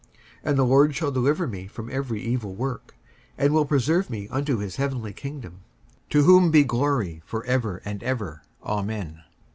55:004:018 0.37 0.37
And 0.49 0.57
the 0.57 0.63
Lord 0.65 0.95
shall 0.95 1.11
deliver 1.11 1.47
me 1.47 1.67
from 1.67 1.91
every 1.91 2.23
evil 2.23 2.55
work, 2.55 2.95
and 3.37 3.53
will 3.53 3.65
preserve 3.67 4.09
me 4.09 4.27
unto 4.29 4.57
his 4.57 4.77
heavenly 4.77 5.13
kingdom: 5.13 5.59
to 6.09 6.23
whom 6.23 6.49
be 6.49 6.63
glory 6.63 7.21
for 7.23 7.43
ever 7.45 7.83
and 7.85 8.01
ever. 8.01 8.41
Amen. 8.63 9.21